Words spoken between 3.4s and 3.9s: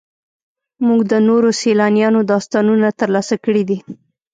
کړي دي.